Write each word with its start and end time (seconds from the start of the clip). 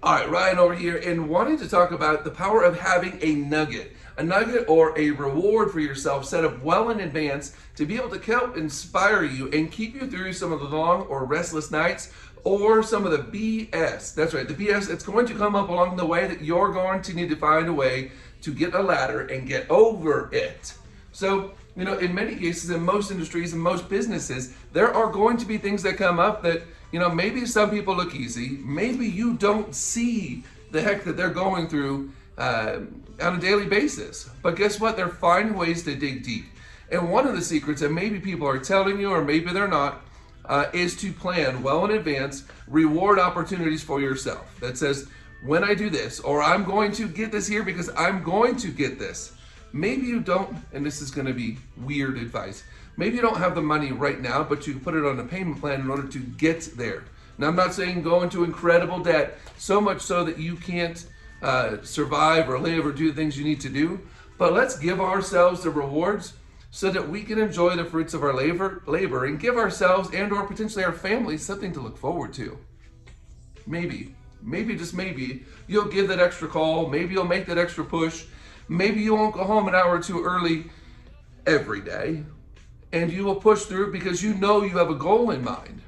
All 0.00 0.14
right, 0.14 0.30
Ryan 0.30 0.58
over 0.58 0.76
here, 0.76 0.96
and 0.96 1.28
wanting 1.28 1.58
to 1.58 1.68
talk 1.68 1.90
about 1.90 2.22
the 2.22 2.30
power 2.30 2.62
of 2.62 2.78
having 2.78 3.18
a 3.20 3.34
nugget. 3.34 3.96
A 4.16 4.22
nugget 4.22 4.68
or 4.68 4.96
a 4.96 5.10
reward 5.10 5.72
for 5.72 5.80
yourself 5.80 6.24
set 6.24 6.44
up 6.44 6.62
well 6.62 6.90
in 6.90 7.00
advance 7.00 7.56
to 7.74 7.84
be 7.84 7.96
able 7.96 8.10
to 8.10 8.20
help 8.20 8.56
inspire 8.56 9.24
you 9.24 9.50
and 9.50 9.72
keep 9.72 9.96
you 9.96 10.08
through 10.08 10.34
some 10.34 10.52
of 10.52 10.60
the 10.60 10.66
long 10.66 11.02
or 11.02 11.24
restless 11.24 11.72
nights 11.72 12.12
or 12.44 12.80
some 12.84 13.06
of 13.06 13.10
the 13.10 13.66
BS. 13.66 14.14
That's 14.14 14.34
right, 14.34 14.46
the 14.46 14.54
BS, 14.54 14.88
it's 14.88 15.04
going 15.04 15.26
to 15.26 15.34
come 15.34 15.56
up 15.56 15.68
along 15.68 15.96
the 15.96 16.06
way 16.06 16.28
that 16.28 16.42
you're 16.42 16.72
going 16.72 17.02
to 17.02 17.12
need 17.12 17.30
to 17.30 17.36
find 17.36 17.66
a 17.66 17.72
way 17.72 18.12
to 18.42 18.54
get 18.54 18.74
a 18.74 18.80
ladder 18.80 19.22
and 19.22 19.48
get 19.48 19.68
over 19.68 20.32
it. 20.32 20.74
So, 21.10 21.54
you 21.78 21.84
know, 21.84 21.96
in 21.96 22.12
many 22.12 22.34
cases, 22.34 22.70
in 22.70 22.82
most 22.82 23.12
industries 23.12 23.52
and 23.52 23.62
most 23.62 23.88
businesses, 23.88 24.52
there 24.72 24.92
are 24.92 25.12
going 25.12 25.36
to 25.36 25.46
be 25.46 25.58
things 25.58 25.80
that 25.84 25.96
come 25.96 26.18
up 26.18 26.42
that, 26.42 26.62
you 26.90 26.98
know, 26.98 27.08
maybe 27.08 27.46
some 27.46 27.70
people 27.70 27.94
look 27.94 28.16
easy. 28.16 28.58
Maybe 28.64 29.06
you 29.06 29.34
don't 29.34 29.72
see 29.72 30.42
the 30.72 30.82
heck 30.82 31.04
that 31.04 31.16
they're 31.16 31.30
going 31.30 31.68
through 31.68 32.12
uh, 32.36 32.80
on 33.22 33.36
a 33.36 33.40
daily 33.40 33.66
basis. 33.66 34.28
But 34.42 34.56
guess 34.56 34.80
what? 34.80 34.96
They're 34.96 35.08
finding 35.08 35.56
ways 35.56 35.84
to 35.84 35.94
dig 35.94 36.24
deep. 36.24 36.46
And 36.90 37.12
one 37.12 37.28
of 37.28 37.36
the 37.36 37.42
secrets 37.42 37.80
that 37.80 37.92
maybe 37.92 38.18
people 38.18 38.48
are 38.48 38.58
telling 38.58 38.98
you, 38.98 39.10
or 39.10 39.22
maybe 39.22 39.52
they're 39.52 39.68
not, 39.68 40.04
uh, 40.46 40.66
is 40.72 40.96
to 40.96 41.12
plan 41.12 41.62
well 41.62 41.84
in 41.84 41.92
advance 41.92 42.42
reward 42.66 43.20
opportunities 43.20 43.84
for 43.84 44.00
yourself 44.00 44.58
that 44.60 44.76
says, 44.76 45.06
when 45.44 45.62
I 45.62 45.74
do 45.74 45.90
this, 45.90 46.18
or 46.18 46.42
I'm 46.42 46.64
going 46.64 46.90
to 46.92 47.06
get 47.06 47.30
this 47.30 47.46
here 47.46 47.62
because 47.62 47.88
I'm 47.96 48.24
going 48.24 48.56
to 48.56 48.68
get 48.68 48.98
this. 48.98 49.32
Maybe 49.72 50.06
you 50.06 50.20
don't, 50.20 50.56
and 50.72 50.84
this 50.84 51.00
is 51.00 51.10
going 51.10 51.26
to 51.26 51.34
be 51.34 51.58
weird 51.76 52.16
advice. 52.16 52.62
Maybe 52.96 53.16
you 53.16 53.22
don't 53.22 53.38
have 53.38 53.54
the 53.54 53.62
money 53.62 53.92
right 53.92 54.20
now, 54.20 54.42
but 54.42 54.66
you 54.66 54.78
put 54.78 54.94
it 54.94 55.04
on 55.04 55.20
a 55.20 55.24
payment 55.24 55.60
plan 55.60 55.80
in 55.80 55.90
order 55.90 56.08
to 56.08 56.18
get 56.18 56.76
there. 56.76 57.04
Now, 57.36 57.48
I'm 57.48 57.56
not 57.56 57.74
saying 57.74 58.02
go 58.02 58.22
into 58.22 58.44
incredible 58.44 58.98
debt, 58.98 59.38
so 59.56 59.80
much 59.80 60.00
so 60.00 60.24
that 60.24 60.38
you 60.38 60.56
can't 60.56 61.06
uh, 61.42 61.76
survive 61.82 62.48
or 62.48 62.58
live 62.58 62.84
or 62.84 62.92
do 62.92 63.10
the 63.10 63.14
things 63.14 63.38
you 63.38 63.44
need 63.44 63.60
to 63.60 63.68
do, 63.68 64.00
but 64.38 64.52
let's 64.52 64.78
give 64.78 65.00
ourselves 65.00 65.62
the 65.62 65.70
rewards 65.70 66.34
so 66.70 66.90
that 66.90 67.08
we 67.08 67.22
can 67.22 67.38
enjoy 67.38 67.76
the 67.76 67.84
fruits 67.84 68.14
of 68.14 68.22
our 68.22 68.34
labor, 68.34 68.82
labor 68.86 69.24
and 69.24 69.40
give 69.40 69.56
ourselves 69.56 70.10
and 70.12 70.32
or 70.32 70.46
potentially 70.46 70.84
our 70.84 70.92
families 70.92 71.44
something 71.44 71.72
to 71.72 71.80
look 71.80 71.96
forward 71.96 72.32
to. 72.34 72.58
Maybe, 73.66 74.14
maybe 74.42 74.76
just 74.76 74.94
maybe, 74.94 75.44
you'll 75.66 75.86
give 75.86 76.08
that 76.08 76.20
extra 76.20 76.48
call, 76.48 76.88
maybe 76.88 77.14
you'll 77.14 77.24
make 77.24 77.46
that 77.46 77.58
extra 77.58 77.84
push, 77.84 78.26
maybe 78.68 79.00
you 79.00 79.14
won't 79.14 79.34
go 79.34 79.44
home 79.44 79.68
an 79.68 79.74
hour 79.74 79.96
or 79.96 80.02
two 80.02 80.22
early 80.22 80.70
every 81.46 81.80
day, 81.80 82.24
and 82.92 83.12
you 83.12 83.24
will 83.24 83.36
push 83.36 83.64
through 83.64 83.92
because 83.92 84.22
you 84.22 84.34
know 84.34 84.62
you 84.62 84.76
have 84.76 84.90
a 84.90 84.94
goal 84.94 85.30
in 85.30 85.42
mind. 85.42 85.82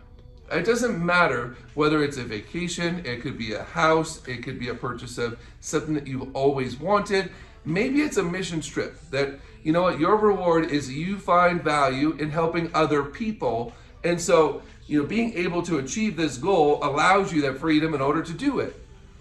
It 0.51 0.65
doesn't 0.65 1.05
matter 1.05 1.57
whether 1.75 2.03
it's 2.03 2.17
a 2.17 2.25
vacation, 2.25 3.05
it 3.07 3.23
could 3.23 3.39
be 3.39 3.53
a 3.53 3.63
house, 3.63 4.27
it 4.27 4.43
could 4.43 4.59
be 4.59 4.69
a 4.69 4.75
purchase 4.75 5.17
of 5.17 5.39
something 5.61 5.95
that 5.95 6.07
you've 6.07 6.35
always 6.35 6.79
wanted. 6.79 7.31
Maybe 7.65 8.01
it's 8.01 8.17
a 8.17 8.23
mission 8.23 8.61
trip 8.61 8.99
that, 9.11 9.39
you 9.63 9.73
know 9.73 9.83
what, 9.83 10.01
your 10.01 10.17
reward 10.17 10.71
is 10.71 10.91
you 10.91 11.19
find 11.19 11.63
value 11.63 12.13
in 12.13 12.31
helping 12.31 12.71
other 12.75 13.05
people. 13.05 13.73
And 14.03 14.21
so, 14.21 14.63
you 14.87 15.01
know, 15.01 15.07
being 15.07 15.35
able 15.35 15.63
to 15.63 15.79
achieve 15.79 16.17
this 16.17 16.37
goal 16.37 16.81
allows 16.83 17.33
you 17.33 17.43
that 17.43 17.59
freedom 17.59 17.95
in 17.95 18.01
order 18.01 18.23
to 18.23 18.33
do 18.33 18.59
it. 18.59 18.80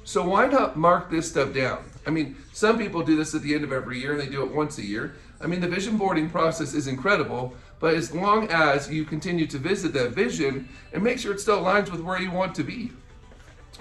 So 0.10 0.28
why 0.28 0.48
not 0.48 0.76
mark 0.76 1.12
this 1.12 1.30
stuff 1.30 1.54
down? 1.54 1.84
I 2.08 2.10
mean, 2.10 2.36
some 2.52 2.80
people 2.80 3.04
do 3.04 3.16
this 3.16 3.36
at 3.36 3.44
the 3.44 3.54
end 3.54 3.64
of 3.64 3.72
every 3.72 4.00
year 4.00 4.14
and 4.14 4.20
they 4.20 4.26
do 4.26 4.42
it 4.42 4.52
once 4.52 4.80
a 4.80 4.84
year. 4.84 5.14
I 5.40 5.46
mean, 5.46 5.60
the 5.60 5.68
vision 5.68 5.98
boarding 6.00 6.32
process 6.32 6.74
is 6.74 6.88
incredible, 6.88 7.54
but 7.80 7.94
as 7.94 8.12
long 8.12 8.48
as 8.50 8.90
you 8.92 9.06
continue 9.06 9.46
to 9.46 9.60
visit 9.60 9.94
that 9.94 10.14
vision 10.14 10.68
and 10.94 11.04
make 11.04 11.20
sure 11.20 11.32
it 11.32 11.40
still 11.40 11.60
aligns 11.60 11.92
with 11.92 12.02
where 12.02 12.20
you 12.20 12.32
want 12.32 12.56
to 12.56 12.64
be, 12.64 12.90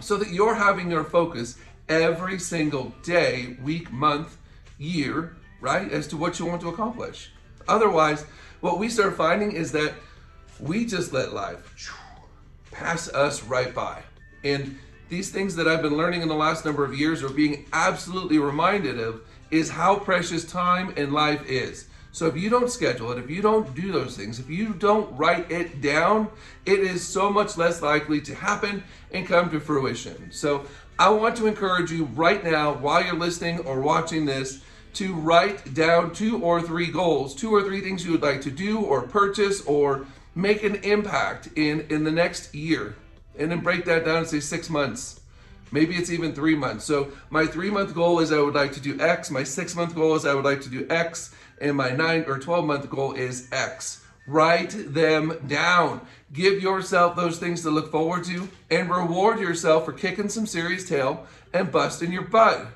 so 0.01 0.19
that 0.19 0.29
you're 0.29 0.55
having 0.55 0.91
your 0.91 1.03
focus 1.03 1.57
every 1.89 2.39
single 2.39 2.93
day, 3.03 3.57
week, 3.63 3.91
month, 3.91 4.37
year, 4.77 5.35
right, 5.63 5.91
as 5.91 6.07
to 6.09 6.19
what 6.19 6.39
you 6.39 6.45
want 6.45 6.61
to 6.61 6.69
accomplish. 6.69 7.33
Otherwise, 7.69 8.27
what 8.61 8.79
we 8.79 8.91
start 8.91 9.17
finding 9.17 9.53
is 9.53 9.73
that 9.73 9.95
we 10.61 10.85
just 10.85 11.11
let 11.15 11.33
life 11.33 11.91
pass 12.71 13.09
us 13.15 13.43
right 13.45 13.75
by. 13.75 14.03
And 14.45 14.79
these 15.09 15.31
things 15.31 15.57
that 15.57 15.67
I've 15.67 15.83
been 15.83 15.97
learning 15.97 16.23
in 16.23 16.29
the 16.29 16.35
last 16.35 16.65
number 16.65 16.85
of 16.85 16.99
years 16.99 17.23
or 17.23 17.31
being 17.31 17.67
absolutely 17.73 18.39
reminded 18.39 18.99
of 19.01 19.23
is 19.51 19.71
how 19.71 19.97
precious 19.97 20.45
time 20.45 20.93
and 20.97 21.13
life 21.13 21.45
is. 21.47 21.89
So 22.13 22.27
if 22.27 22.37
you 22.37 22.51
don't 22.51 22.71
schedule 22.71 23.13
it, 23.13 23.19
if 23.19 23.31
you 23.31 23.43
don't 23.43 23.75
do 23.75 23.93
those 23.93 24.17
things, 24.17 24.39
if 24.39 24.51
you 24.51 24.75
don't 24.75 25.15
write 25.17 25.51
it 25.51 25.81
down, 25.81 26.29
it 26.67 26.81
is 26.81 27.07
so 27.07 27.31
much 27.31 27.57
less 27.57 27.81
likely 27.81 28.21
to 28.23 28.35
happen 28.35 28.83
and 29.13 29.27
come 29.27 29.51
to 29.51 29.61
fruition. 29.61 30.31
So 30.31 30.67
I 30.99 31.11
want 31.11 31.37
to 31.37 31.47
encourage 31.47 31.93
you 31.93 32.07
right 32.15 32.43
now, 32.43 32.75
while 32.75 33.05
you're 33.05 33.15
listening 33.15 33.61
or 33.61 33.81
watching 33.81 34.25
this, 34.25 34.63
to 34.95 35.15
write 35.15 35.75
down 35.75 36.13
two 36.13 36.43
or 36.43 36.61
three 36.61 36.91
goals, 36.91 37.35
two 37.35 37.55
or 37.55 37.63
three 37.63 37.81
things 37.81 38.05
you 38.05 38.13
would 38.13 38.23
like 38.23 38.41
to 38.41 38.51
do 38.51 38.81
or 38.81 39.03
purchase 39.03 39.65
or 39.65 40.07
make 40.35 40.65
an 40.65 40.77
impact 40.77 41.51
in 41.57 41.87
in 41.89 42.05
the 42.05 42.11
next 42.11 42.55
year. 42.55 42.97
And 43.39 43.51
then 43.51 43.61
break 43.61 43.85
that 43.85 44.05
down 44.05 44.19
and 44.19 44.27
say 44.27 44.41
six 44.41 44.69
months. 44.69 45.21
Maybe 45.71 45.97
it's 45.97 46.11
even 46.11 46.35
three 46.35 46.55
months. 46.55 46.85
So 46.85 47.13
my 47.31 47.47
three 47.47 47.71
month 47.71 47.95
goal 47.95 48.21
is 48.21 48.33
I 48.33 48.41
would 48.41 48.55
like 48.55 48.73
to 48.73 48.81
do 48.81 48.99
X. 49.01 49.31
My 49.31 49.45
six 49.45 49.75
month 49.75 49.95
goal 49.95 50.15
is 50.15 50.27
I 50.27 50.35
would 50.35 50.45
like 50.45 50.61
to 50.63 50.71
do 50.71 50.87
X. 50.89 51.35
And 51.61 51.77
my 51.77 51.91
nine 51.91 52.25
or 52.27 52.39
12 52.39 52.65
month 52.65 52.89
goal 52.91 53.13
is 53.13 53.49
X. 53.53 54.05
Write 54.27 54.93
them 54.93 55.39
down. 55.47 56.01
Give 56.33 56.63
yourself 56.63 57.17
those 57.17 57.39
things 57.39 57.63
to 57.63 57.71
look 57.71 57.91
forward 57.91 58.25
to 58.25 58.49
and 58.71 58.91
reward 58.91 59.41
yourself 59.41 59.85
for 59.87 59.93
kicking 59.93 60.29
some 60.29 60.47
serious 60.47 60.87
tail 60.87 61.27
and 61.53 61.73
busting 61.73 62.13
your 62.13 62.23
butt. 62.23 62.67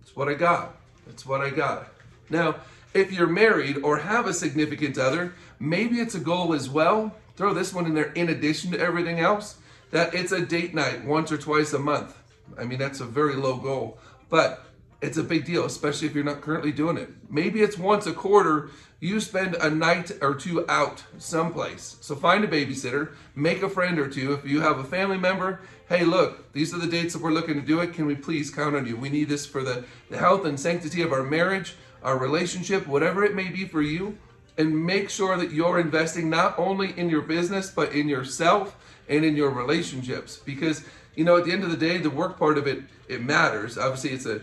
That's 0.00 0.16
what 0.16 0.28
I 0.28 0.34
got. 0.34 0.76
That's 1.06 1.26
what 1.26 1.42
I 1.42 1.50
got. 1.50 1.88
Now, 2.30 2.56
if 2.94 3.12
you're 3.12 3.26
married 3.26 3.78
or 3.82 3.98
have 3.98 4.26
a 4.26 4.32
significant 4.32 4.96
other, 4.96 5.34
maybe 5.58 5.96
it's 5.96 6.14
a 6.14 6.20
goal 6.20 6.54
as 6.54 6.70
well. 6.70 7.14
Throw 7.36 7.52
this 7.52 7.74
one 7.74 7.86
in 7.86 7.94
there 7.94 8.12
in 8.12 8.28
addition 8.28 8.70
to 8.70 8.80
everything 8.80 9.20
else 9.20 9.58
that 9.90 10.14
it's 10.14 10.32
a 10.32 10.44
date 10.44 10.74
night 10.74 11.04
once 11.04 11.30
or 11.30 11.38
twice 11.38 11.72
a 11.72 11.78
month. 11.78 12.16
I 12.58 12.64
mean, 12.64 12.78
that's 12.78 13.00
a 13.00 13.04
very 13.04 13.34
low 13.34 13.56
goal, 13.56 13.98
but 14.30 14.64
it's 15.02 15.18
a 15.18 15.22
big 15.22 15.44
deal, 15.44 15.64
especially 15.64 16.08
if 16.08 16.14
you're 16.14 16.24
not 16.24 16.40
currently 16.40 16.72
doing 16.72 16.96
it. 16.96 17.10
Maybe 17.28 17.62
it's 17.62 17.76
once 17.76 18.06
a 18.06 18.12
quarter 18.12 18.70
you 19.00 19.20
spend 19.20 19.54
a 19.56 19.68
night 19.68 20.12
or 20.22 20.34
two 20.34 20.64
out 20.68 21.04
someplace. 21.18 21.98
So 22.00 22.16
find 22.16 22.42
a 22.42 22.48
babysitter, 22.48 23.12
make 23.34 23.62
a 23.62 23.68
friend 23.68 23.98
or 23.98 24.08
two. 24.08 24.32
If 24.32 24.46
you 24.46 24.62
have 24.62 24.78
a 24.78 24.84
family 24.84 25.18
member, 25.18 25.60
hey, 25.90 26.04
look, 26.04 26.52
these 26.54 26.72
are 26.72 26.78
the 26.78 26.86
dates 26.86 27.12
that 27.12 27.22
we're 27.22 27.30
looking 27.30 27.56
to 27.56 27.60
do 27.60 27.80
it. 27.80 27.92
Can 27.92 28.06
we 28.06 28.14
please 28.14 28.50
count 28.50 28.74
on 28.74 28.86
you? 28.86 28.96
We 28.96 29.10
need 29.10 29.28
this 29.28 29.44
for 29.44 29.62
the, 29.62 29.84
the 30.08 30.16
health 30.16 30.46
and 30.46 30.58
sanctity 30.58 31.02
of 31.02 31.12
our 31.12 31.22
marriage, 31.22 31.74
our 32.04 32.16
relationship, 32.16 32.86
whatever 32.86 33.24
it 33.24 33.34
may 33.34 33.48
be 33.48 33.64
for 33.64 33.82
you. 33.82 34.16
And 34.56 34.86
make 34.86 35.10
sure 35.10 35.36
that 35.36 35.50
you're 35.50 35.80
investing 35.80 36.30
not 36.30 36.56
only 36.56 36.96
in 36.96 37.10
your 37.10 37.22
business, 37.22 37.72
but 37.72 37.92
in 37.92 38.08
yourself 38.08 38.76
and 39.08 39.24
in 39.24 39.34
your 39.34 39.50
relationships. 39.50 40.36
Because, 40.36 40.84
you 41.16 41.24
know, 41.24 41.36
at 41.36 41.44
the 41.44 41.50
end 41.50 41.64
of 41.64 41.72
the 41.72 41.76
day, 41.76 41.98
the 41.98 42.08
work 42.08 42.38
part 42.38 42.56
of 42.56 42.68
it, 42.68 42.84
it 43.08 43.20
matters. 43.20 43.76
Obviously, 43.76 44.10
it's 44.10 44.26
a 44.26 44.42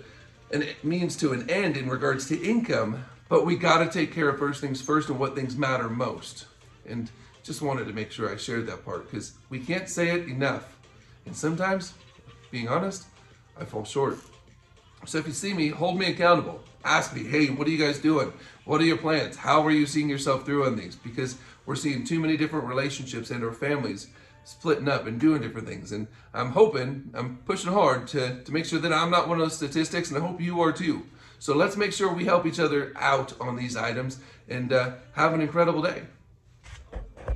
an 0.51 0.65
means 0.83 1.15
to 1.17 1.31
an 1.33 1.49
end 1.49 1.77
in 1.77 1.89
regards 1.89 2.27
to 2.27 2.41
income, 2.41 3.05
but 3.29 3.45
we 3.45 3.55
got 3.55 3.79
to 3.79 3.89
take 3.89 4.13
care 4.13 4.29
of 4.29 4.37
first 4.37 4.61
things 4.61 4.81
first 4.81 5.09
and 5.09 5.19
what 5.19 5.35
things 5.35 5.55
matter 5.55 5.89
most. 5.89 6.45
And 6.85 7.09
just 7.43 7.61
wanted 7.61 7.87
to 7.87 7.93
make 7.93 8.11
sure 8.11 8.31
I 8.31 8.37
shared 8.37 8.67
that 8.67 8.85
part 8.85 9.09
because 9.09 9.33
we 9.49 9.59
can't 9.59 9.89
say 9.89 10.09
it 10.09 10.27
enough. 10.27 10.77
And 11.25 11.35
sometimes, 11.35 11.93
being 12.51 12.67
honest, 12.67 13.05
I 13.59 13.65
fall 13.65 13.85
short. 13.85 14.19
So 15.05 15.17
if 15.17 15.27
you 15.27 15.33
see 15.33 15.53
me, 15.53 15.69
hold 15.69 15.97
me 15.97 16.07
accountable. 16.07 16.61
Ask 16.83 17.15
me, 17.15 17.23
hey, 17.23 17.47
what 17.47 17.67
are 17.67 17.71
you 17.71 17.77
guys 17.77 17.99
doing? 17.99 18.33
What 18.65 18.81
are 18.81 18.85
your 18.85 18.97
plans? 18.97 19.37
How 19.37 19.65
are 19.65 19.71
you 19.71 19.85
seeing 19.85 20.09
yourself 20.09 20.45
through 20.45 20.65
on 20.65 20.75
these? 20.75 20.95
Because 20.95 21.37
we're 21.65 21.75
seeing 21.75 22.03
too 22.03 22.19
many 22.19 22.37
different 22.37 22.65
relationships 22.67 23.29
and 23.31 23.43
our 23.43 23.51
families 23.51 24.07
splitting 24.43 24.89
up 24.89 25.05
and 25.05 25.19
doing 25.19 25.41
different 25.41 25.67
things. 25.67 25.91
And 25.91 26.07
I'm 26.33 26.51
hoping, 26.51 27.11
I'm 27.13 27.37
pushing 27.45 27.71
hard 27.71 28.07
to, 28.09 28.43
to 28.43 28.51
make 28.51 28.65
sure 28.65 28.79
that 28.79 28.91
I'm 28.91 29.11
not 29.11 29.27
one 29.27 29.39
of 29.39 29.45
those 29.45 29.55
statistics, 29.55 30.09
and 30.09 30.17
I 30.17 30.25
hope 30.25 30.41
you 30.41 30.61
are 30.61 30.71
too. 30.71 31.03
So 31.39 31.55
let's 31.55 31.77
make 31.77 31.93
sure 31.93 32.13
we 32.13 32.25
help 32.25 32.45
each 32.45 32.59
other 32.59 32.93
out 32.95 33.39
on 33.39 33.55
these 33.55 33.75
items 33.75 34.19
and 34.47 34.73
uh, 34.73 34.93
have 35.13 35.33
an 35.33 35.41
incredible 35.41 35.81
day. 35.81 36.03